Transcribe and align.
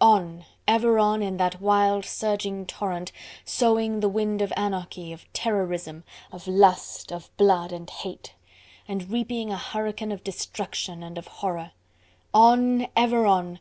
On! 0.00 0.46
ever 0.66 0.98
on! 0.98 1.22
in 1.22 1.36
that 1.36 1.60
wild, 1.60 2.06
surging 2.06 2.64
torrent; 2.64 3.12
sowing 3.44 4.00
the 4.00 4.08
wind 4.08 4.40
of 4.40 4.50
anarchy, 4.56 5.12
of 5.12 5.30
terrorism, 5.34 6.02
of 6.32 6.48
lust 6.48 7.12
of 7.12 7.28
blood 7.36 7.72
and 7.72 7.90
hate, 7.90 8.32
and 8.88 9.10
reaping 9.10 9.50
a 9.52 9.58
hurricane 9.58 10.10
of 10.10 10.24
destruction 10.24 11.02
and 11.02 11.18
of 11.18 11.26
horror. 11.26 11.72
On! 12.32 12.86
ever 12.96 13.26
on! 13.26 13.60